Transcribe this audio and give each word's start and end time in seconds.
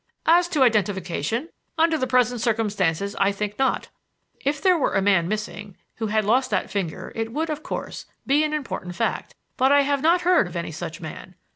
"As 0.25 0.47
to 0.47 0.63
identification? 0.63 1.49
Under 1.77 1.95
the 1.95 2.07
present 2.07 2.41
circumstances, 2.41 3.15
I 3.19 3.31
think 3.31 3.59
not. 3.59 3.89
If 4.43 4.59
there 4.59 4.75
were 4.75 4.95
a 4.95 4.99
man 5.03 5.27
missing 5.27 5.77
who 5.97 6.07
had 6.07 6.25
lost 6.25 6.49
that 6.49 6.71
finger 6.71 7.11
it 7.13 7.31
would, 7.31 7.51
of 7.51 7.61
course, 7.61 8.07
be 8.25 8.43
an 8.43 8.51
important 8.51 8.95
fact. 8.95 9.35
But 9.57 9.71
I 9.71 9.81
have 9.81 10.01
not 10.01 10.21
heard 10.21 10.47
of 10.47 10.55
any 10.55 10.71
such 10.71 11.01
man. 11.01 11.35